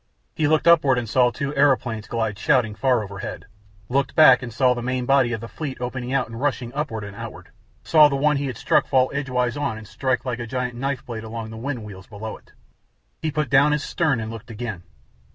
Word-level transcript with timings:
He 0.33 0.47
looked 0.47 0.67
upward 0.67 0.97
and 0.97 1.07
saw 1.07 1.29
two 1.29 1.55
aeroplanes 1.55 2.07
glide 2.07 2.39
shouting 2.39 2.73
far 2.73 3.03
overhead, 3.03 3.45
looked 3.87 4.15
back, 4.15 4.41
and 4.41 4.51
saw 4.51 4.73
the 4.73 4.81
main 4.81 5.05
body 5.05 5.31
of 5.31 5.41
the 5.41 5.47
fleet 5.47 5.79
opening 5.79 6.11
out 6.11 6.25
and 6.27 6.41
rushing 6.41 6.73
upward 6.73 7.03
and 7.03 7.15
outward; 7.15 7.49
saw 7.83 8.07
the 8.07 8.15
one 8.15 8.37
he 8.37 8.47
had 8.47 8.57
struck 8.57 8.87
fall 8.87 9.11
edgewise 9.13 9.55
on 9.55 9.77
and 9.77 9.87
strike 9.87 10.25
like 10.25 10.39
a 10.39 10.47
gigantic 10.47 10.73
knife 10.79 11.05
blade 11.05 11.23
along 11.23 11.51
the 11.51 11.55
wind 11.57 11.83
wheels 11.83 12.07
below 12.07 12.35
it. 12.35 12.51
He 13.21 13.29
put 13.29 13.51
down 13.51 13.73
his 13.73 13.83
stern 13.83 14.19
and 14.19 14.31
looked 14.31 14.49
again. 14.49 14.81